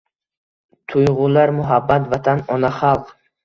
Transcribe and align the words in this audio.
Tuyg’ular– 0.93 1.55
muhabbat, 1.59 2.11
Vatan, 2.17 2.45
ona 2.59 2.77
xalq 2.83 3.17